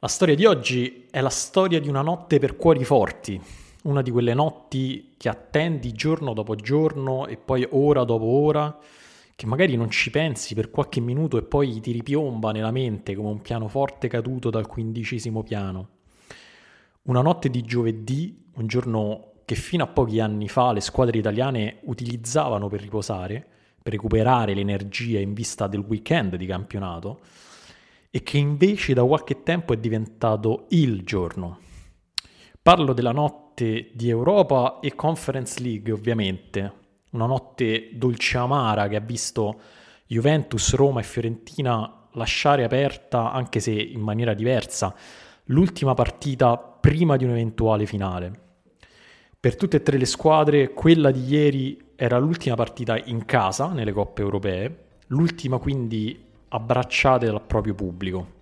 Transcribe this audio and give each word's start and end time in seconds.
La 0.00 0.08
storia 0.08 0.34
di 0.34 0.44
oggi 0.44 1.06
è 1.10 1.22
la 1.22 1.30
storia 1.30 1.80
di 1.80 1.88
una 1.88 2.02
notte 2.02 2.38
per 2.38 2.56
cuori 2.56 2.84
forti, 2.84 3.40
una 3.84 4.02
di 4.02 4.10
quelle 4.10 4.34
notti 4.34 5.14
che 5.16 5.30
attendi 5.30 5.94
giorno 5.94 6.34
dopo 6.34 6.54
giorno 6.54 7.26
e 7.26 7.38
poi 7.38 7.66
ora 7.70 8.04
dopo 8.04 8.26
ora, 8.26 8.78
che 9.34 9.46
magari 9.46 9.74
non 9.74 9.88
ci 9.88 10.10
pensi 10.10 10.54
per 10.54 10.70
qualche 10.70 11.00
minuto 11.00 11.38
e 11.38 11.44
poi 11.44 11.80
ti 11.80 11.92
ripiomba 11.92 12.52
nella 12.52 12.72
mente 12.72 13.14
come 13.14 13.30
un 13.30 13.40
pianoforte 13.40 14.06
caduto 14.06 14.50
dal 14.50 14.66
quindicesimo 14.66 15.42
piano. 15.42 15.88
Una 17.04 17.22
notte 17.22 17.48
di 17.48 17.62
giovedì, 17.62 18.44
un 18.56 18.66
giorno 18.66 19.30
che 19.46 19.54
fino 19.54 19.84
a 19.84 19.86
pochi 19.86 20.20
anni 20.20 20.46
fa 20.46 20.72
le 20.72 20.82
squadre 20.82 21.16
italiane 21.16 21.78
utilizzavano 21.84 22.68
per 22.68 22.82
riposare, 22.82 23.46
per 23.82 23.94
recuperare 23.94 24.52
l'energia 24.52 25.20
in 25.20 25.32
vista 25.32 25.66
del 25.66 25.80
weekend 25.80 26.36
di 26.36 26.44
campionato, 26.44 27.20
e 28.16 28.22
che 28.22 28.38
invece 28.38 28.94
da 28.94 29.04
qualche 29.04 29.42
tempo 29.42 29.74
è 29.74 29.76
diventato 29.76 30.64
il 30.70 31.02
giorno. 31.02 31.58
Parlo 32.62 32.94
della 32.94 33.12
notte 33.12 33.90
di 33.92 34.08
Europa 34.08 34.78
e 34.80 34.94
Conference 34.94 35.60
League, 35.60 35.92
ovviamente, 35.92 36.72
una 37.10 37.26
notte 37.26 37.90
dolce 37.92 38.38
amara 38.38 38.88
che 38.88 38.96
ha 38.96 39.00
visto 39.00 39.60
Juventus, 40.06 40.74
Roma 40.76 41.00
e 41.00 41.02
Fiorentina 41.02 42.08
lasciare 42.12 42.64
aperta, 42.64 43.32
anche 43.32 43.60
se 43.60 43.72
in 43.72 44.00
maniera 44.00 44.32
diversa, 44.32 44.94
l'ultima 45.48 45.92
partita 45.92 46.56
prima 46.56 47.16
di 47.16 47.24
un'eventuale 47.24 47.84
finale. 47.84 48.32
Per 49.38 49.56
tutte 49.56 49.76
e 49.76 49.82
tre 49.82 49.98
le 49.98 50.06
squadre, 50.06 50.72
quella 50.72 51.10
di 51.10 51.22
ieri 51.22 51.92
era 51.94 52.16
l'ultima 52.16 52.54
partita 52.54 52.96
in 52.96 53.26
casa 53.26 53.66
nelle 53.74 53.92
coppe 53.92 54.22
europee, 54.22 54.84
l'ultima 55.08 55.58
quindi 55.58 56.25
abbracciate 56.56 57.26
dal 57.26 57.42
proprio 57.42 57.74
pubblico. 57.74 58.34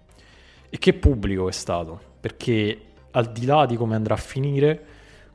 E 0.71 0.79
che 0.79 0.95
pubblico 0.95 1.49
è 1.49 1.53
stato? 1.53 2.01
Perché 2.21 2.81
al 3.13 3.31
di 3.31 3.45
là 3.45 3.67
di 3.67 3.77
come 3.77 3.95
andrà 3.95 4.15
a 4.15 4.19
finire, 4.19 4.85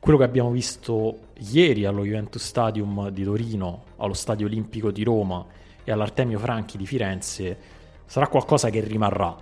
quello 0.00 0.18
che 0.18 0.24
abbiamo 0.24 0.50
visto 0.50 1.28
ieri 1.52 1.84
allo 1.84 2.04
Juventus 2.04 2.42
Stadium 2.42 3.10
di 3.10 3.22
Torino, 3.22 3.84
allo 3.96 4.14
Stadio 4.14 4.46
Olimpico 4.46 4.90
di 4.90 5.04
Roma 5.04 5.44
e 5.84 5.92
all'Artemio 5.92 6.38
Franchi 6.38 6.76
di 6.76 6.86
Firenze 6.86 7.58
sarà 8.06 8.26
qualcosa 8.28 8.70
che 8.70 8.80
rimarrà. 8.80 9.36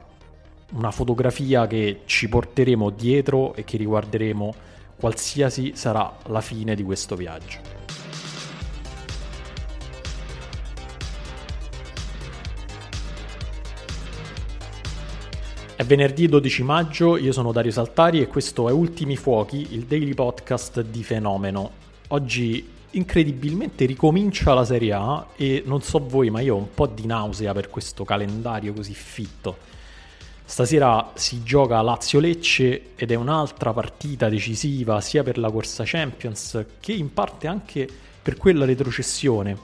Una 0.73 0.91
fotografia 0.91 1.67
che 1.67 2.03
ci 2.05 2.29
porteremo 2.29 2.91
dietro 2.91 3.55
e 3.55 3.65
che 3.65 3.77
riguarderemo 3.77 4.55
qualsiasi 4.99 5.73
sarà 5.75 6.17
la 6.27 6.41
fine 6.41 6.75
di 6.75 6.83
questo 6.83 7.17
viaggio. 7.17 7.78
È 15.79 15.85
venerdì 15.85 16.27
12 16.27 16.65
maggio, 16.65 17.17
io 17.17 17.31
sono 17.31 17.53
Dario 17.53 17.71
Saltari 17.71 18.21
e 18.21 18.27
questo 18.27 18.69
è 18.69 18.73
Ultimi 18.73 19.17
Fuochi, 19.17 19.75
il 19.75 19.85
daily 19.85 20.13
podcast 20.13 20.81
di 20.81 21.05
Fenomeno. 21.05 21.71
Oggi 22.09 22.69
incredibilmente 22.91 23.85
ricomincia 23.85 24.55
la 24.55 24.65
Serie 24.65 24.93
A 24.93 25.25
e 25.37 25.63
non 25.65 25.81
so 25.81 26.05
voi, 26.05 26.31
ma 26.31 26.41
io 26.41 26.57
ho 26.57 26.59
un 26.59 26.75
po' 26.75 26.89
di 26.89 27.07
nausea 27.07 27.53
per 27.53 27.71
questo 27.71 28.05
calendario 28.05 28.73
così 28.73 28.93
fitto. 28.93 29.57
Stasera 30.45 31.13
si 31.15 31.45
gioca 31.45 31.81
Lazio-Lecce 31.81 32.97
ed 32.97 33.13
è 33.13 33.15
un'altra 33.15 33.73
partita 33.73 34.29
decisiva 34.29 35.01
sia 35.01 35.23
per 35.23 35.39
la 35.39 35.49
corsa 35.49 35.85
Champions 35.87 36.61
che 36.81 36.91
in 36.91 37.15
parte 37.15 37.47
anche 37.47 37.89
per 38.21 38.37
quella 38.37 38.65
retrocessione 38.65 39.57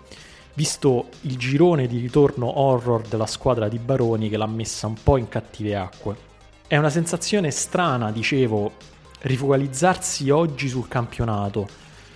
visto 0.55 1.09
il 1.23 1.37
girone 1.37 1.87
di 1.87 1.99
ritorno 1.99 2.59
horror 2.59 3.03
della 3.03 3.27
squadra 3.27 3.69
di 3.69 3.79
Baroni 3.79 4.29
che 4.29 4.37
l'ha 4.37 4.47
messa 4.47 4.87
un 4.87 4.95
po' 5.03 5.17
in 5.17 5.29
cattive 5.29 5.77
acque. 5.77 6.17
È 6.67 6.77
una 6.77 6.91
sensazione 6.91 7.51
strana, 7.51 8.11
dicevo, 8.11 8.73
rifocalizzarsi 9.23 10.31
oggi 10.31 10.69
sul 10.69 10.89
campionato, 10.89 11.67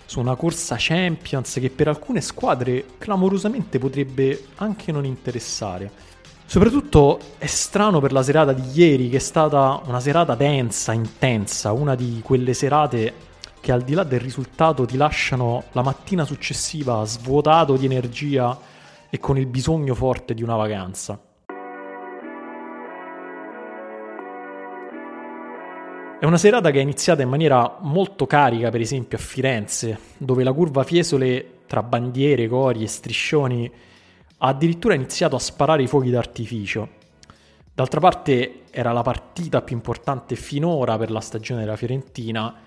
su 0.04 0.20
una 0.20 0.36
corsa 0.36 0.76
Champions 0.78 1.58
che 1.60 1.70
per 1.70 1.88
alcune 1.88 2.20
squadre 2.20 2.84
clamorosamente 2.98 3.78
potrebbe 3.78 4.46
anche 4.56 4.92
non 4.92 5.04
interessare. 5.04 5.90
Soprattutto 6.46 7.18
è 7.36 7.46
strano 7.46 8.00
per 8.00 8.12
la 8.12 8.22
serata 8.22 8.54
di 8.54 8.62
ieri, 8.72 9.10
che 9.10 9.16
è 9.16 9.20
stata 9.20 9.82
una 9.84 10.00
serata 10.00 10.34
densa, 10.34 10.94
intensa, 10.94 11.72
una 11.72 11.94
di 11.94 12.22
quelle 12.24 12.54
serate 12.54 13.26
che 13.68 13.74
al 13.74 13.82
di 13.82 13.92
là 13.92 14.02
del 14.02 14.20
risultato 14.20 14.86
ti 14.86 14.96
lasciano 14.96 15.64
la 15.72 15.82
mattina 15.82 16.24
successiva 16.24 17.04
svuotato 17.04 17.76
di 17.76 17.84
energia 17.84 18.58
e 19.10 19.18
con 19.18 19.36
il 19.36 19.44
bisogno 19.44 19.94
forte 19.94 20.32
di 20.32 20.42
una 20.42 20.56
vacanza. 20.56 21.20
È 26.18 26.24
una 26.24 26.38
serata 26.38 26.70
che 26.70 26.78
è 26.78 26.82
iniziata 26.82 27.20
in 27.20 27.28
maniera 27.28 27.76
molto 27.80 28.26
carica, 28.26 28.70
per 28.70 28.80
esempio 28.80 29.18
a 29.18 29.20
Firenze, 29.20 29.98
dove 30.16 30.44
la 30.44 30.54
curva 30.54 30.82
Fiesole 30.82 31.64
tra 31.66 31.82
bandiere, 31.82 32.48
cori 32.48 32.84
e 32.84 32.88
striscioni 32.88 33.70
ha 34.38 34.46
addirittura 34.48 34.94
iniziato 34.94 35.36
a 35.36 35.40
sparare 35.40 35.82
i 35.82 35.86
fuochi 35.86 36.08
d'artificio. 36.08 36.88
D'altra 37.74 38.00
parte 38.00 38.62
era 38.70 38.92
la 38.92 39.02
partita 39.02 39.60
più 39.60 39.76
importante 39.76 40.36
finora 40.36 40.96
per 40.96 41.10
la 41.10 41.20
stagione 41.20 41.60
della 41.60 41.76
Fiorentina 41.76 42.62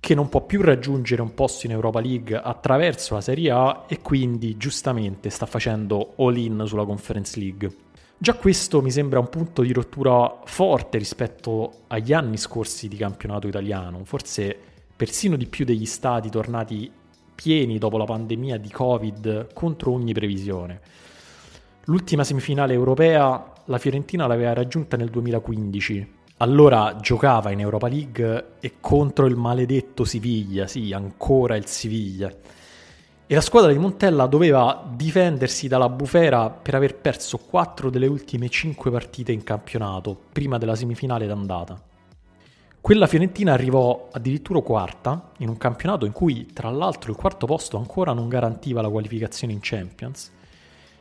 che 0.00 0.14
non 0.14 0.28
può 0.28 0.44
più 0.44 0.62
raggiungere 0.62 1.22
un 1.22 1.34
posto 1.34 1.66
in 1.66 1.72
Europa 1.72 2.00
League 2.00 2.36
attraverso 2.36 3.14
la 3.14 3.20
Serie 3.20 3.50
A 3.50 3.84
e 3.88 4.00
quindi 4.00 4.56
giustamente 4.56 5.30
sta 5.30 5.46
facendo 5.46 6.14
all-in 6.16 6.64
sulla 6.66 6.84
Conference 6.84 7.38
League. 7.38 7.74
Già 8.18 8.34
questo 8.34 8.80
mi 8.80 8.90
sembra 8.90 9.18
un 9.18 9.28
punto 9.28 9.62
di 9.62 9.72
rottura 9.72 10.40
forte 10.44 10.96
rispetto 10.96 11.82
agli 11.88 12.12
anni 12.12 12.38
scorsi 12.38 12.88
di 12.88 12.96
campionato 12.96 13.46
italiano, 13.46 14.04
forse 14.04 14.56
persino 14.96 15.36
di 15.36 15.46
più 15.46 15.66
degli 15.66 15.84
stati 15.84 16.30
tornati 16.30 16.90
pieni 17.34 17.76
dopo 17.76 17.98
la 17.98 18.06
pandemia 18.06 18.56
di 18.56 18.70
Covid 18.70 19.52
contro 19.52 19.92
ogni 19.92 20.14
previsione. 20.14 20.80
L'ultima 21.84 22.24
semifinale 22.24 22.72
europea 22.72 23.52
la 23.66 23.78
Fiorentina 23.78 24.26
l'aveva 24.26 24.54
raggiunta 24.54 24.96
nel 24.96 25.10
2015, 25.10 26.14
allora 26.38 26.96
giocava 27.00 27.50
in 27.50 27.60
Europa 27.60 27.88
League 27.88 28.52
e 28.60 28.74
contro 28.80 29.26
il 29.26 29.36
maledetto 29.36 30.04
Siviglia, 30.04 30.66
sì, 30.66 30.92
ancora 30.92 31.56
il 31.56 31.66
Siviglia. 31.66 32.30
E 33.28 33.34
la 33.34 33.40
squadra 33.40 33.72
di 33.72 33.78
Montella 33.78 34.26
doveva 34.26 34.86
difendersi 34.94 35.66
dalla 35.66 35.88
bufera 35.88 36.50
per 36.50 36.74
aver 36.74 36.96
perso 36.96 37.38
4 37.38 37.90
delle 37.90 38.06
ultime 38.06 38.48
5 38.48 38.90
partite 38.90 39.32
in 39.32 39.42
campionato, 39.42 40.16
prima 40.30 40.58
della 40.58 40.76
semifinale 40.76 41.26
d'andata. 41.26 41.80
Quella 42.80 43.06
fiorentina 43.06 43.52
arrivò 43.52 44.10
addirittura 44.12 44.60
quarta, 44.60 45.32
in 45.38 45.48
un 45.48 45.56
campionato 45.56 46.04
in 46.04 46.12
cui, 46.12 46.46
tra 46.52 46.70
l'altro, 46.70 47.10
il 47.10 47.16
quarto 47.16 47.46
posto 47.46 47.78
ancora 47.78 48.12
non 48.12 48.28
garantiva 48.28 48.82
la 48.82 48.90
qualificazione 48.90 49.54
in 49.54 49.58
Champions. 49.60 50.30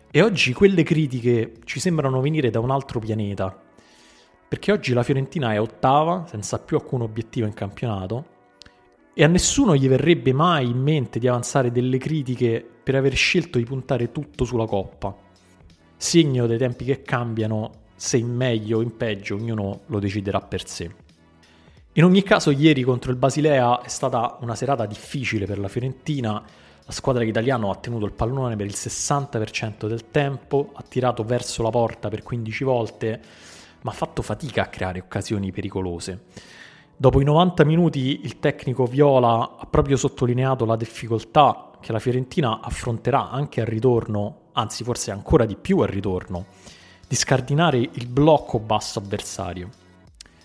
E 0.09 0.21
oggi 0.21 0.53
quelle 0.53 0.81
critiche 0.81 1.57
ci 1.65 1.79
sembrano 1.79 2.21
venire 2.21 2.49
da 2.49 2.59
un 2.59 2.71
altro 2.71 2.99
pianeta, 2.99 3.64
perché 4.55 4.71
oggi 4.71 4.93
la 4.93 5.03
Fiorentina 5.03 5.51
è 5.51 5.59
ottava, 5.59 6.25
senza 6.29 6.59
più 6.59 6.77
alcun 6.77 7.01
obiettivo 7.01 7.45
in 7.45 7.53
campionato, 7.53 8.25
e 9.13 9.21
a 9.25 9.27
nessuno 9.27 9.75
gli 9.75 9.89
verrebbe 9.89 10.31
mai 10.31 10.69
in 10.69 10.77
mente 10.77 11.19
di 11.19 11.27
avanzare 11.27 11.73
delle 11.73 11.97
critiche 11.97 12.65
per 12.81 12.95
aver 12.95 13.15
scelto 13.15 13.57
di 13.57 13.65
puntare 13.65 14.13
tutto 14.13 14.45
sulla 14.45 14.65
Coppa. 14.65 15.13
Segno 15.97 16.47
dei 16.47 16.57
tempi 16.57 16.85
che 16.85 17.01
cambiano, 17.01 17.69
se 17.97 18.15
in 18.15 18.33
meglio 18.33 18.77
o 18.77 18.81
in 18.81 18.95
peggio, 18.95 19.35
ognuno 19.35 19.81
lo 19.87 19.99
deciderà 19.99 20.39
per 20.39 20.65
sé. 20.65 20.89
In 21.91 22.05
ogni 22.05 22.23
caso, 22.23 22.49
ieri 22.49 22.81
contro 22.83 23.11
il 23.11 23.17
Basilea 23.17 23.81
è 23.81 23.89
stata 23.89 24.37
una 24.39 24.55
serata 24.55 24.85
difficile 24.85 25.45
per 25.45 25.59
la 25.59 25.67
Fiorentina. 25.67 26.31
La 26.31 26.91
squadra 26.93 27.25
italiana 27.25 27.69
ha 27.69 27.75
tenuto 27.75 28.05
il 28.05 28.13
pallone 28.13 28.55
per 28.55 28.67
il 28.67 28.75
60% 28.75 29.85
del 29.85 30.11
tempo, 30.11 30.71
ha 30.73 30.83
tirato 30.87 31.23
verso 31.23 31.61
la 31.61 31.69
porta 31.71 32.07
per 32.07 32.23
15 32.23 32.63
volte, 32.63 33.21
ma 33.85 33.91
ha 33.91 33.93
fatto 33.93 34.23
fatica 34.23 34.63
a 34.63 34.67
creare 34.67 34.99
occasioni 34.99 35.51
pericolose. 35.51 36.23
Dopo 36.97 37.21
i 37.21 37.23
90 37.23 37.63
minuti 37.65 38.21
il 38.23 38.39
tecnico 38.39 38.85
Viola 38.85 39.57
ha 39.59 39.65
proprio 39.67 39.95
sottolineato 39.95 40.65
la 40.65 40.75
difficoltà 40.75 41.69
che 41.79 41.91
la 41.91 41.99
Fiorentina 41.99 42.61
affronterà 42.61 43.29
anche 43.29 43.61
al 43.61 43.67
ritorno, 43.67 44.47
anzi 44.53 44.83
forse 44.83 45.11
ancora 45.11 45.45
di 45.45 45.55
più 45.55 45.79
al 45.79 45.89
ritorno, 45.89 46.47
di 47.07 47.15
scardinare 47.15 47.77
il 47.77 48.07
blocco 48.07 48.57
basso 48.57 48.97
avversario. 48.97 49.69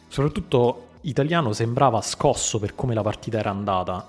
Soprattutto 0.06 0.88
Italiano 1.02 1.54
sembrava 1.54 2.02
scosso 2.02 2.58
per 2.58 2.74
come 2.74 2.92
la 2.92 3.02
partita 3.02 3.38
era 3.38 3.48
andata, 3.48 4.06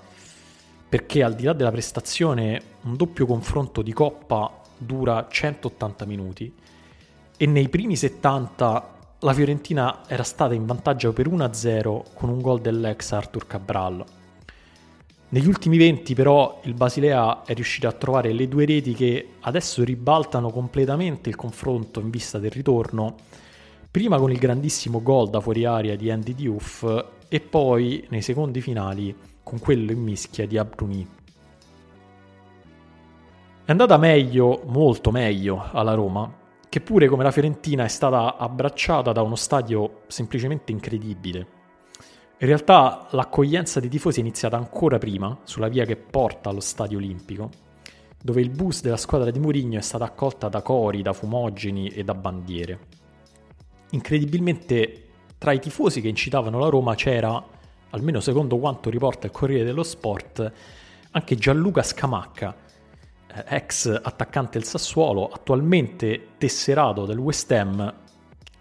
perché 0.86 1.22
al 1.22 1.34
di 1.34 1.44
là 1.44 1.54
della 1.54 1.70
prestazione 1.70 2.60
un 2.82 2.96
doppio 2.96 3.24
confronto 3.24 3.80
di 3.80 3.94
coppa 3.94 4.60
dura 4.76 5.26
180 5.26 6.04
minuti 6.04 6.54
e 7.34 7.46
nei 7.46 7.70
primi 7.70 7.96
70 7.96 9.00
la 9.24 9.32
Fiorentina 9.32 10.00
era 10.08 10.24
stata 10.24 10.52
in 10.52 10.66
vantaggio 10.66 11.12
per 11.12 11.28
1-0 11.28 12.02
con 12.12 12.28
un 12.28 12.40
gol 12.40 12.60
dell'ex 12.60 13.12
Arthur 13.12 13.46
Cabral. 13.46 14.04
Negli 15.28 15.46
ultimi 15.46 15.76
20 15.76 16.14
però 16.14 16.60
il 16.64 16.74
Basilea 16.74 17.44
è 17.44 17.54
riuscito 17.54 17.86
a 17.86 17.92
trovare 17.92 18.32
le 18.32 18.48
due 18.48 18.66
reti 18.66 18.94
che 18.94 19.34
adesso 19.42 19.84
ribaltano 19.84 20.50
completamente 20.50 21.28
il 21.28 21.36
confronto 21.36 22.00
in 22.00 22.10
vista 22.10 22.40
del 22.40 22.50
ritorno, 22.50 23.14
prima 23.90 24.18
con 24.18 24.32
il 24.32 24.38
grandissimo 24.38 25.00
gol 25.02 25.30
da 25.30 25.40
fuori 25.40 25.64
aria 25.64 25.96
di 25.96 26.10
Andy 26.10 26.34
Diouf 26.34 27.04
e 27.28 27.40
poi 27.40 28.04
nei 28.08 28.22
secondi 28.22 28.60
finali 28.60 29.14
con 29.44 29.60
quello 29.60 29.92
in 29.92 30.00
mischia 30.00 30.48
di 30.48 30.58
Abruni. 30.58 31.06
È 33.64 33.70
andata 33.70 33.96
meglio, 33.98 34.62
molto 34.66 35.12
meglio 35.12 35.68
alla 35.70 35.94
Roma, 35.94 36.40
che 36.72 36.80
pure 36.80 37.06
come 37.06 37.22
la 37.22 37.30
Fiorentina 37.30 37.84
è 37.84 37.88
stata 37.88 38.38
abbracciata 38.38 39.12
da 39.12 39.20
uno 39.20 39.34
stadio 39.34 40.04
semplicemente 40.06 40.72
incredibile. 40.72 41.46
In 42.38 42.46
realtà 42.46 43.08
l'accoglienza 43.10 43.78
dei 43.78 43.90
tifosi 43.90 44.20
è 44.20 44.22
iniziata 44.22 44.56
ancora 44.56 44.96
prima, 44.96 45.38
sulla 45.44 45.68
via 45.68 45.84
che 45.84 45.96
porta 45.96 46.48
allo 46.48 46.60
stadio 46.60 46.96
olimpico, 46.96 47.50
dove 48.18 48.40
il 48.40 48.48
bus 48.48 48.80
della 48.80 48.96
squadra 48.96 49.30
di 49.30 49.38
Mourinho 49.38 49.76
è 49.76 49.82
stata 49.82 50.06
accolta 50.06 50.48
da 50.48 50.62
cori, 50.62 51.02
da 51.02 51.12
fumogeni 51.12 51.88
e 51.88 52.04
da 52.04 52.14
bandiere. 52.14 52.78
Incredibilmente 53.90 55.08
tra 55.36 55.52
i 55.52 55.60
tifosi 55.60 56.00
che 56.00 56.08
incitavano 56.08 56.58
la 56.58 56.70
Roma 56.70 56.94
c'era, 56.94 57.44
almeno 57.90 58.20
secondo 58.20 58.56
quanto 58.56 58.88
riporta 58.88 59.26
il 59.26 59.32
Corriere 59.32 59.64
dello 59.64 59.82
Sport, 59.82 60.52
anche 61.10 61.34
Gianluca 61.34 61.82
Scamacca, 61.82 62.56
ex 63.48 64.00
attaccante 64.02 64.58
del 64.58 64.66
Sassuolo, 64.66 65.28
attualmente 65.28 66.28
tesserato 66.38 67.06
del 67.06 67.18
West 67.18 67.50
Ham, 67.52 67.94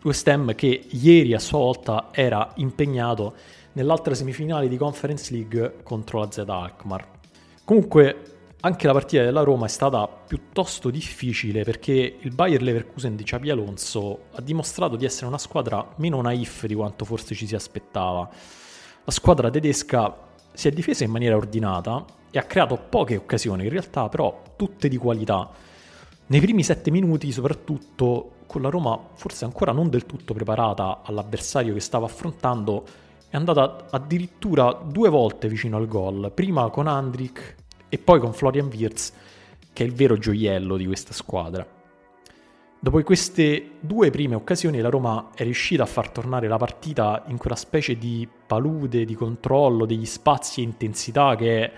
West 0.04 0.28
Ham 0.28 0.56
che 0.56 0.88
ieri 0.90 1.34
a 1.34 1.40
sua 1.40 1.60
volta 1.60 2.10
era 2.12 2.52
impegnato 2.56 3.36
nell'altra 3.74 4.16
semifinale 4.16 4.68
di 4.68 4.78
Conference 4.78 5.32
League 5.32 5.76
contro 5.84 6.20
la 6.20 6.32
Z 6.32 6.44
Alkmaar. 6.48 7.08
Comunque 7.64 8.24
anche 8.62 8.86
la 8.88 8.94
partita 8.94 9.24
della 9.24 9.44
Roma 9.44 9.66
è 9.66 9.70
stata 9.70 10.08
piuttosto 10.08 10.90
difficile 10.90 11.64
perché 11.64 12.18
il 12.20 12.34
Bayer 12.34 12.62
Leverkusen 12.62 13.16
di 13.16 13.24
Xabi 13.24 13.50
Alonso 13.50 14.26
ha 14.34 14.42
dimostrato 14.42 14.96
di 14.96 15.06
essere 15.06 15.28
una 15.28 15.38
squadra 15.38 15.94
meno 15.98 16.22
naif 16.22 16.66
di 16.66 16.76
quanto 16.76 17.06
forse 17.06 17.34
ci 17.34 17.48
si 17.48 17.56
aspettava. 17.56 18.30
La 19.04 19.12
squadra 19.12 19.50
tedesca 19.50 20.16
si 20.54 20.68
è 20.68 20.72
difesa 20.72 21.04
in 21.04 21.12
maniera 21.12 21.36
ordinata, 21.36 22.06
e 22.32 22.40
ha 22.40 22.44
creato 22.44 22.78
poche 22.90 23.18
occasioni, 23.18 23.64
in 23.64 23.70
realtà 23.70 24.10
però 24.10 24.42
tutte 24.56 24.88
di 24.88 24.98
qualità. 24.98 25.50
Nei 26.28 26.40
primi 26.40 26.64
sette 26.64 26.90
minuti, 26.90 27.32
soprattutto 27.32 28.32
con 28.48 28.62
la 28.62 28.70
Roma 28.70 29.00
forse 29.14 29.46
ancora 29.46 29.72
non 29.72 29.90
del 29.90 30.06
tutto 30.06 30.34
preparata 30.34 31.02
all'avversario 31.04 31.74
che 31.74 31.80
stava 31.82 32.06
affrontando, 32.06 32.86
è 33.30 33.36
andata 33.36 33.88
addirittura 33.90 34.72
due 34.72 35.10
volte 35.10 35.48
vicino 35.48 35.78
al 35.78 35.88
gol, 35.88 36.32
prima 36.34 36.70
con 36.70 36.88
Andrik 36.88 37.56
e 37.88 37.98
poi 37.98 38.20
con 38.20 38.34
Florian 38.34 38.70
Wirtz, 38.74 39.14
che 39.72 39.84
è 39.84 39.86
il 39.86 39.94
vero 39.94 40.18
gioiello 40.18 40.78
di 40.78 40.86
questa 40.86 41.14
squadra. 41.14 41.66
Dopo 42.84 43.02
queste 43.04 43.74
due 43.80 44.10
prime 44.10 44.36
occasioni 44.36 44.80
la 44.80 44.90
Roma 44.90 45.30
è 45.36 45.44
riuscita 45.44 45.84
a 45.84 45.86
far 45.86 46.10
tornare 46.10 46.48
la 46.48 46.58
partita 46.58 47.24
in 47.28 47.38
quella 47.38 47.56
specie 47.56 47.96
di 47.98 48.28
palude, 48.48 49.06
di 49.06 49.14
controllo, 49.14 49.86
degli 49.86 50.06
spazi 50.06 50.62
e 50.62 50.64
intensità 50.64 51.36
che 51.36 51.64
è 51.64 51.72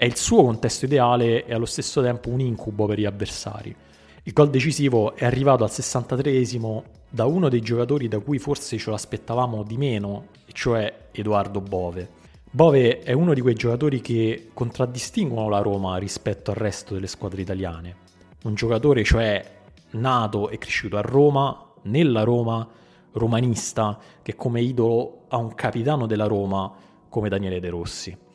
è 0.00 0.06
il 0.06 0.16
suo 0.16 0.42
contesto 0.44 0.86
ideale 0.86 1.44
e 1.44 1.52
allo 1.52 1.66
stesso 1.66 2.00
tempo 2.00 2.30
un 2.30 2.40
incubo 2.40 2.86
per 2.86 2.98
gli 2.98 3.04
avversari. 3.04 3.76
Il 4.22 4.32
gol 4.32 4.48
decisivo 4.48 5.14
è 5.14 5.26
arrivato 5.26 5.62
al 5.62 5.68
63esimo 5.68 6.84
da 7.10 7.26
uno 7.26 7.50
dei 7.50 7.60
giocatori 7.60 8.08
da 8.08 8.18
cui 8.18 8.38
forse 8.38 8.78
ce 8.78 8.90
l'aspettavamo 8.90 9.62
di 9.62 9.76
meno, 9.76 10.28
cioè 10.52 11.08
Edoardo 11.12 11.60
Bove. 11.60 12.08
Bove 12.50 13.00
è 13.00 13.12
uno 13.12 13.34
di 13.34 13.42
quei 13.42 13.52
giocatori 13.52 14.00
che 14.00 14.48
contraddistinguono 14.54 15.50
la 15.50 15.60
Roma 15.60 15.98
rispetto 15.98 16.50
al 16.50 16.56
resto 16.56 16.94
delle 16.94 17.06
squadre 17.06 17.42
italiane. 17.42 17.96
Un 18.44 18.54
giocatore 18.54 19.04
cioè 19.04 19.58
nato 19.90 20.48
e 20.48 20.56
cresciuto 20.56 20.96
a 20.96 21.02
Roma, 21.02 21.72
nella 21.82 22.22
Roma, 22.22 22.66
romanista, 23.12 23.98
che 24.22 24.34
come 24.34 24.62
idolo 24.62 25.24
ha 25.28 25.36
un 25.36 25.54
capitano 25.54 26.06
della 26.06 26.26
Roma 26.26 26.72
come 27.06 27.28
Daniele 27.28 27.60
De 27.60 27.68
Rossi. 27.68 28.28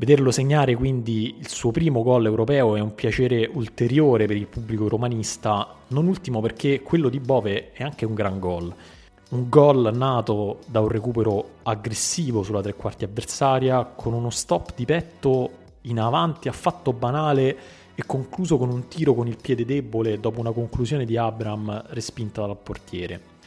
Vederlo 0.00 0.30
segnare 0.30 0.76
quindi 0.76 1.38
il 1.40 1.48
suo 1.48 1.72
primo 1.72 2.04
gol 2.04 2.24
europeo 2.24 2.76
è 2.76 2.80
un 2.80 2.94
piacere 2.94 3.50
ulteriore 3.52 4.26
per 4.26 4.36
il 4.36 4.46
pubblico 4.46 4.86
romanista, 4.86 5.74
non 5.88 6.06
ultimo 6.06 6.40
perché 6.40 6.82
quello 6.82 7.08
di 7.08 7.18
Bove 7.18 7.72
è 7.72 7.82
anche 7.82 8.06
un 8.06 8.14
gran 8.14 8.38
gol. 8.38 8.72
Un 9.30 9.48
gol 9.48 9.90
nato 9.92 10.60
da 10.66 10.78
un 10.78 10.86
recupero 10.86 11.54
aggressivo 11.64 12.44
sulla 12.44 12.62
tre 12.62 12.76
quarti 12.76 13.02
avversaria, 13.02 13.86
con 13.86 14.12
uno 14.12 14.30
stop 14.30 14.70
di 14.76 14.84
petto 14.84 15.50
in 15.82 15.98
avanti 15.98 16.46
affatto 16.46 16.92
banale 16.92 17.58
e 17.96 18.04
concluso 18.06 18.56
con 18.56 18.70
un 18.70 18.86
tiro 18.86 19.14
con 19.14 19.26
il 19.26 19.36
piede 19.36 19.64
debole 19.64 20.20
dopo 20.20 20.38
una 20.38 20.52
conclusione 20.52 21.06
di 21.06 21.16
Abram 21.16 21.86
respinta 21.88 22.46
dal 22.46 22.56
portiere. 22.56 23.37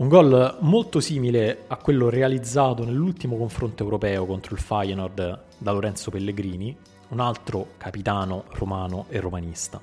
Un 0.00 0.08
gol 0.08 0.56
molto 0.60 0.98
simile 0.98 1.64
a 1.66 1.76
quello 1.76 2.08
realizzato 2.08 2.86
nell'ultimo 2.86 3.36
confronto 3.36 3.82
europeo 3.82 4.24
contro 4.24 4.54
il 4.54 4.60
Feyenoord 4.62 5.40
da 5.58 5.72
Lorenzo 5.72 6.10
Pellegrini, 6.10 6.74
un 7.08 7.20
altro 7.20 7.72
capitano 7.76 8.44
romano 8.52 9.04
e 9.10 9.20
romanista. 9.20 9.78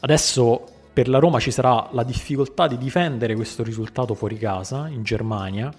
Adesso 0.00 0.62
per 0.92 1.08
la 1.08 1.20
Roma 1.20 1.40
ci 1.40 1.50
sarà 1.50 1.88
la 1.92 2.02
difficoltà 2.02 2.66
di 2.66 2.76
difendere 2.76 3.34
questo 3.34 3.62
risultato 3.62 4.12
fuori 4.12 4.36
casa, 4.36 4.88
in 4.88 5.02
Germania, 5.02 5.72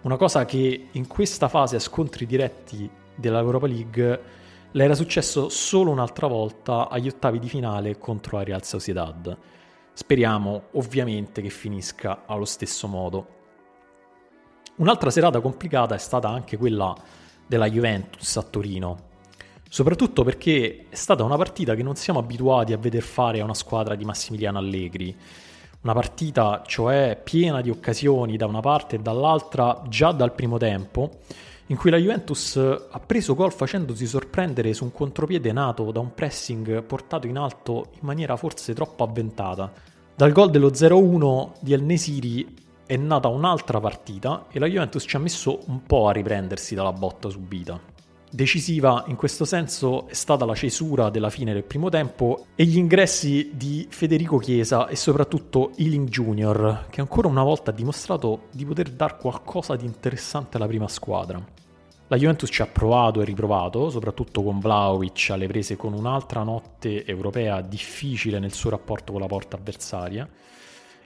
una 0.00 0.16
cosa 0.16 0.46
che 0.46 0.88
in 0.92 1.06
questa 1.06 1.48
fase 1.48 1.76
a 1.76 1.78
scontri 1.78 2.24
diretti 2.24 2.88
dell'Europa 3.14 3.66
League 3.66 4.22
le 4.70 4.82
era 4.82 4.94
successo 4.94 5.50
solo 5.50 5.90
un'altra 5.90 6.26
volta 6.26 6.88
agli 6.88 7.08
ottavi 7.08 7.38
di 7.38 7.50
finale 7.50 7.98
contro 7.98 8.38
la 8.38 8.44
Real 8.44 8.64
Sociedad 8.64 9.36
Speriamo 9.94 10.64
ovviamente 10.72 11.42
che 11.42 11.50
finisca 11.50 12.22
allo 12.26 12.46
stesso 12.46 12.86
modo. 12.88 13.26
Un'altra 14.76 15.10
serata 15.10 15.40
complicata 15.40 15.94
è 15.94 15.98
stata 15.98 16.28
anche 16.28 16.56
quella 16.56 16.96
della 17.46 17.68
Juventus 17.68 18.36
a 18.38 18.42
Torino, 18.42 19.10
soprattutto 19.68 20.24
perché 20.24 20.86
è 20.88 20.94
stata 20.94 21.24
una 21.24 21.36
partita 21.36 21.74
che 21.74 21.82
non 21.82 21.96
siamo 21.96 22.20
abituati 22.20 22.72
a 22.72 22.78
veder 22.78 23.02
fare 23.02 23.40
a 23.40 23.44
una 23.44 23.54
squadra 23.54 23.94
di 23.94 24.04
Massimiliano 24.04 24.58
Allegri. 24.58 25.14
Una 25.82 25.92
partita, 25.92 26.62
cioè, 26.64 27.20
piena 27.22 27.60
di 27.60 27.68
occasioni 27.68 28.36
da 28.36 28.46
una 28.46 28.60
parte 28.60 28.96
e 28.96 29.00
dall'altra 29.00 29.82
già 29.88 30.12
dal 30.12 30.32
primo 30.32 30.56
tempo, 30.56 31.18
in 31.66 31.76
cui 31.76 31.90
la 31.90 31.96
Juventus 31.96 32.56
ha 32.56 33.00
preso 33.00 33.34
gol 33.34 33.52
facendosi 33.52 34.06
sorprendere 34.06 34.72
su 34.74 34.84
un 34.84 34.92
contropiede 34.92 35.52
nato 35.52 35.90
da 35.90 36.00
un 36.00 36.14
pressing 36.14 36.82
portato 36.82 37.26
in 37.26 37.36
alto 37.36 37.88
in 37.92 38.00
maniera 38.02 38.36
forse 38.36 38.74
troppo 38.74 39.04
avventata. 39.04 39.72
Dal 40.14 40.30
gol 40.30 40.50
dello 40.50 40.68
0-1 40.68 41.52
di 41.60 41.72
El 41.72 41.82
Nesiri 41.82 42.54
è 42.84 42.96
nata 42.96 43.28
un'altra 43.28 43.80
partita 43.80 44.44
e 44.50 44.58
la 44.58 44.66
Juventus 44.66 45.04
ci 45.08 45.16
ha 45.16 45.18
messo 45.18 45.60
un 45.68 45.82
po' 45.84 46.06
a 46.06 46.12
riprendersi 46.12 46.74
dalla 46.74 46.92
botta 46.92 47.30
subita. 47.30 47.80
Decisiva 48.30 49.04
in 49.08 49.16
questo 49.16 49.46
senso 49.46 50.06
è 50.08 50.12
stata 50.12 50.44
la 50.44 50.54
cesura 50.54 51.08
della 51.08 51.30
fine 51.30 51.54
del 51.54 51.64
primo 51.64 51.88
tempo 51.88 52.46
e 52.54 52.64
gli 52.64 52.76
ingressi 52.76 53.52
di 53.54 53.86
Federico 53.88 54.36
Chiesa 54.36 54.86
e 54.86 54.96
soprattutto 54.96 55.72
Ealing 55.76 56.08
Jr., 56.08 56.86
che 56.90 57.00
ancora 57.00 57.28
una 57.28 57.42
volta 57.42 57.70
ha 57.70 57.74
dimostrato 57.74 58.48
di 58.52 58.66
poter 58.66 58.90
dar 58.90 59.16
qualcosa 59.16 59.76
di 59.76 59.86
interessante 59.86 60.58
alla 60.58 60.66
prima 60.66 60.88
squadra. 60.88 61.42
La 62.12 62.18
Juventus 62.18 62.50
ci 62.52 62.60
ha 62.60 62.66
provato 62.66 63.22
e 63.22 63.24
riprovato, 63.24 63.88
soprattutto 63.88 64.42
con 64.42 64.60
Vlaovic 64.60 65.30
alle 65.30 65.46
prese 65.46 65.76
con 65.76 65.94
un'altra 65.94 66.42
notte 66.42 67.06
europea 67.06 67.62
difficile 67.62 68.38
nel 68.38 68.52
suo 68.52 68.68
rapporto 68.68 69.12
con 69.12 69.22
la 69.22 69.26
porta 69.26 69.56
avversaria. 69.56 70.28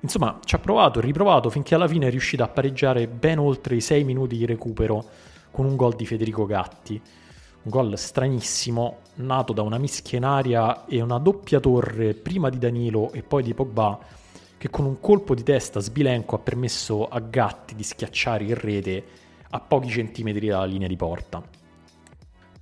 Insomma, 0.00 0.40
ci 0.44 0.56
ha 0.56 0.58
provato 0.58 0.98
e 0.98 1.02
riprovato 1.02 1.48
finché 1.48 1.76
alla 1.76 1.86
fine 1.86 2.08
è 2.08 2.10
riuscita 2.10 2.42
a 2.42 2.48
pareggiare 2.48 3.06
ben 3.06 3.38
oltre 3.38 3.76
i 3.76 3.80
6 3.80 4.02
minuti 4.02 4.36
di 4.36 4.46
recupero 4.46 5.04
con 5.52 5.64
un 5.64 5.76
gol 5.76 5.94
di 5.94 6.06
Federico 6.06 6.44
Gatti. 6.44 7.00
Un 7.62 7.70
gol 7.70 7.96
stranissimo, 7.96 9.02
nato 9.14 9.52
da 9.52 9.62
una 9.62 9.78
mischia 9.78 10.18
in 10.18 10.25
aria 10.25 10.86
e 10.86 11.00
una 11.00 11.18
doppia 11.18 11.60
torre 11.60 12.14
prima 12.14 12.50
di 12.50 12.58
Danilo 12.58 13.12
e 13.12 13.22
poi 13.22 13.44
di 13.44 13.54
Pogba, 13.54 13.96
che 14.58 14.70
con 14.70 14.84
un 14.84 14.98
colpo 14.98 15.36
di 15.36 15.44
testa 15.44 15.78
sbilenco 15.78 16.34
ha 16.34 16.40
permesso 16.40 17.06
a 17.06 17.20
Gatti 17.20 17.76
di 17.76 17.84
schiacciare 17.84 18.42
in 18.42 18.54
rete 18.54 19.25
a 19.50 19.60
pochi 19.60 19.88
centimetri 19.88 20.48
dalla 20.48 20.64
linea 20.64 20.88
di 20.88 20.96
porta. 20.96 21.42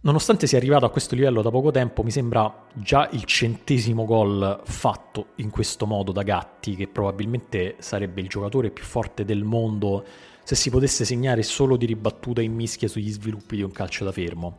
Nonostante 0.00 0.46
sia 0.46 0.58
arrivato 0.58 0.84
a 0.84 0.90
questo 0.90 1.14
livello 1.14 1.40
da 1.40 1.50
poco 1.50 1.70
tempo, 1.70 2.02
mi 2.02 2.10
sembra 2.10 2.66
già 2.74 3.08
il 3.12 3.24
centesimo 3.24 4.04
gol 4.04 4.60
fatto 4.64 5.28
in 5.36 5.48
questo 5.48 5.86
modo 5.86 6.12
da 6.12 6.22
Gatti, 6.22 6.76
che 6.76 6.88
probabilmente 6.88 7.76
sarebbe 7.78 8.20
il 8.20 8.28
giocatore 8.28 8.70
più 8.70 8.84
forte 8.84 9.24
del 9.24 9.44
mondo 9.44 10.04
se 10.42 10.56
si 10.56 10.68
potesse 10.68 11.06
segnare 11.06 11.42
solo 11.42 11.78
di 11.78 11.86
ribattuta 11.86 12.42
in 12.42 12.52
mischia 12.52 12.86
sugli 12.86 13.10
sviluppi 13.10 13.56
di 13.56 13.62
un 13.62 13.72
calcio 13.72 14.04
da 14.04 14.12
fermo. 14.12 14.58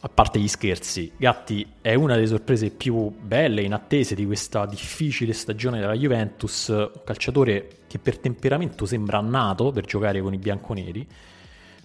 A 0.00 0.08
parte 0.08 0.38
gli 0.38 0.46
scherzi, 0.46 1.10
Gatti 1.16 1.66
è 1.80 1.94
una 1.94 2.14
delle 2.14 2.28
sorprese 2.28 2.70
più 2.70 3.10
belle 3.10 3.62
e 3.62 3.64
inattese 3.64 4.14
di 4.14 4.24
questa 4.26 4.64
difficile 4.64 5.32
stagione 5.32 5.80
della 5.80 5.94
Juventus, 5.94 6.68
un 6.68 6.90
calciatore 7.04 7.78
che 7.88 7.98
per 7.98 8.18
temperamento 8.18 8.86
sembra 8.86 9.20
nato 9.20 9.72
per 9.72 9.84
giocare 9.84 10.20
con 10.20 10.32
i 10.32 10.38
bianconeri 10.38 11.06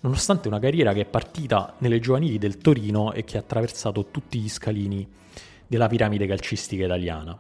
nonostante 0.03 0.48
una 0.48 0.60
carriera 0.60 0.93
che 0.93 1.01
è 1.01 1.05
partita 1.05 1.75
nelle 1.79 2.00
giovanili 2.00 2.38
del 2.38 2.58
Torino 2.58 3.13
e 3.13 3.24
che 3.24 3.38
ha 3.38 3.39
attraversato 3.39 4.08
tutti 4.12 4.39
gli 4.39 4.50
scalini 4.50 5.10
della 5.65 5.88
piramide 5.88 6.27
calcistica 6.27 6.86
italiana. 6.86 7.38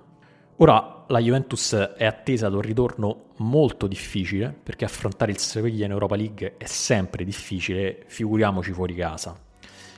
Ora 0.57 1.03
la 1.07 1.19
Juventus 1.19 1.73
è 1.73 2.05
attesa 2.05 2.47
ad 2.47 2.53
un 2.53 2.61
ritorno 2.61 3.25
molto 3.37 3.85
difficile 3.85 4.55
perché 4.63 4.85
affrontare 4.85 5.31
il 5.31 5.39
Sevilla 5.39 5.85
in 5.85 5.91
Europa 5.91 6.15
League 6.15 6.55
è 6.57 6.65
sempre 6.65 7.25
difficile, 7.25 8.03
figuriamoci 8.07 8.71
fuori 8.71 8.95
casa. 8.95 9.51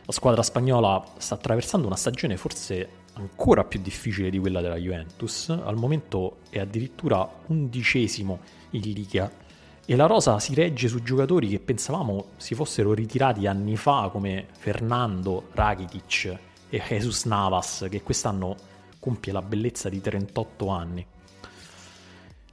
La 0.05 0.11
squadra 0.11 0.43
spagnola 0.43 1.03
sta 1.17 1.33
attraversando 1.33 1.87
una 1.87 1.95
stagione 1.95 2.37
forse 2.37 2.89
ancora 3.13 3.63
più 3.63 3.81
difficile 3.81 4.29
di 4.29 4.37
quella 4.37 4.61
della 4.61 4.75
Juventus, 4.75 5.49
al 5.49 5.77
momento 5.77 6.37
è 6.49 6.59
addirittura 6.59 7.27
undicesimo 7.47 8.39
in 8.71 8.81
Liga 8.81 9.31
e 9.83 9.95
la 9.95 10.05
rosa 10.05 10.39
si 10.39 10.53
regge 10.53 10.87
su 10.87 11.01
giocatori 11.01 11.47
che 11.47 11.59
pensavamo 11.59 12.25
si 12.37 12.53
fossero 12.53 12.93
ritirati 12.93 13.47
anni 13.47 13.75
fa 13.77 14.09
come 14.11 14.45
Fernando, 14.51 15.47
Rakitic 15.53 16.37
e 16.69 16.83
Jesus 16.87 17.25
Navas 17.25 17.87
che 17.89 18.03
quest'anno 18.03 18.55
compie 18.99 19.31
la 19.31 19.41
bellezza 19.41 19.89
di 19.89 20.01
38 20.01 20.67
anni. 20.67 21.05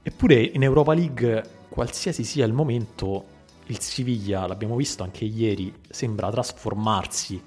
Eppure 0.02 0.40
in 0.40 0.62
Europa 0.62 0.94
League, 0.94 1.42
qualsiasi 1.68 2.24
sia 2.24 2.46
il 2.46 2.52
momento, 2.52 3.24
il 3.72 3.80
Siviglia, 3.80 4.46
l'abbiamo 4.46 4.76
visto 4.76 5.02
anche 5.02 5.24
ieri, 5.24 5.74
sembra 5.88 6.30
trasformarsi. 6.30 7.42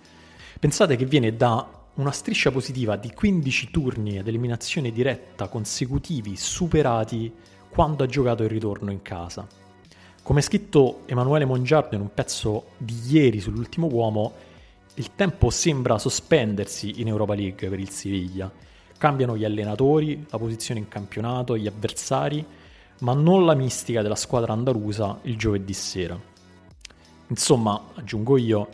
Pensate 0.59 0.95
che 0.95 1.05
viene 1.05 1.35
da 1.35 1.83
una 1.95 2.11
striscia 2.11 2.51
positiva 2.51 2.95
di 2.97 3.13
15 3.13 3.71
turni 3.71 4.17
ad 4.17 4.27
eliminazione 4.27 4.91
diretta 4.91 5.47
consecutivi 5.47 6.35
superati 6.35 7.31
quando 7.69 8.03
ha 8.03 8.07
giocato 8.07 8.43
il 8.43 8.49
ritorno 8.49 8.91
in 8.91 9.01
casa. 9.01 9.47
Come 10.23 10.41
scritto 10.41 11.01
Emanuele 11.05 11.45
Mongiardo 11.45 11.95
in 11.95 12.01
un 12.01 12.13
pezzo 12.13 12.71
di 12.77 12.99
ieri 13.07 13.39
sull'ultimo 13.39 13.87
uomo, 13.87 14.33
il 14.95 15.13
tempo 15.13 15.51
sembra 15.51 15.99
sospendersi 15.99 16.99
in 17.01 17.07
Europa 17.07 17.35
League 17.35 17.69
per 17.69 17.79
il 17.79 17.91
Siviglia. 17.91 18.51
Cambiano 18.97 19.37
gli 19.37 19.45
allenatori, 19.45 20.25
la 20.29 20.39
posizione 20.39 20.79
in 20.79 20.87
campionato, 20.87 21.55
gli 21.55 21.67
avversari, 21.67 22.43
ma 22.99 23.13
non 23.13 23.45
la 23.45 23.55
mistica 23.55 24.01
della 24.01 24.15
squadra 24.15 24.53
andalusa 24.53 25.19
il 25.23 25.37
giovedì 25.37 25.73
sera. 25.73 26.19
Insomma, 27.27 27.81
aggiungo 27.95 28.37
io, 28.37 28.67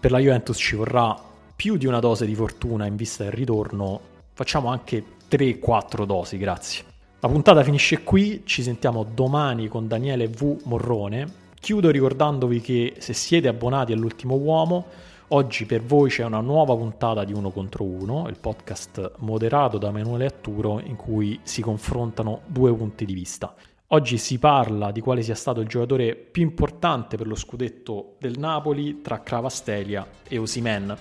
per 0.00 0.10
la 0.10 0.18
Juventus 0.18 0.56
ci 0.56 0.76
vorrà 0.76 1.18
più 1.54 1.76
di 1.76 1.86
una 1.86 2.00
dose 2.00 2.24
di 2.24 2.34
fortuna 2.34 2.86
in 2.86 2.96
vista 2.96 3.24
del 3.24 3.32
ritorno, 3.32 4.00
facciamo 4.32 4.68
anche 4.68 5.04
3-4 5.30 6.04
dosi, 6.04 6.38
grazie. 6.38 6.84
La 7.20 7.28
puntata 7.28 7.62
finisce 7.62 8.02
qui, 8.02 8.42
ci 8.46 8.62
sentiamo 8.62 9.04
domani 9.04 9.68
con 9.68 9.86
Daniele 9.86 10.28
V. 10.28 10.62
Morrone. 10.64 11.38
Chiudo 11.60 11.90
ricordandovi 11.90 12.62
che 12.62 12.94
se 12.98 13.12
siete 13.12 13.46
abbonati 13.46 13.92
all'ultimo 13.92 14.36
uomo, 14.36 14.86
oggi 15.32 15.66
per 15.66 15.82
voi 15.82 16.10
c'è 16.10 16.24
una 16.24 16.40
nuova 16.40 16.74
puntata 16.76 17.24
di 17.24 17.32
Uno 17.32 17.50
contro 17.50 17.84
Uno, 17.84 18.28
il 18.28 18.38
podcast 18.38 19.12
moderato 19.18 19.78
da 19.78 19.88
Emanuele 19.88 20.26
Atturo 20.26 20.80
in 20.80 20.96
cui 20.96 21.40
si 21.42 21.62
confrontano 21.62 22.42
due 22.46 22.74
punti 22.74 23.04
di 23.04 23.12
vista. 23.12 23.54
Oggi 23.88 24.18
si 24.18 24.38
parla 24.38 24.92
di 24.92 25.00
quale 25.00 25.22
sia 25.22 25.34
stato 25.34 25.60
il 25.60 25.66
giocatore 25.66 26.14
più 26.14 26.42
importante 26.42 27.16
per 27.16 27.26
lo 27.26 27.34
scudetto 27.34 28.14
del 28.18 28.38
Napoli 28.38 29.00
tra 29.00 29.20
Cravastelia 29.20 30.06
e 30.28 30.38
Osimen. 30.38 30.96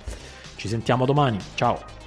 Ci 0.55 0.67
sentiamo 0.67 1.05
domani, 1.05 1.37
ciao! 1.55 1.98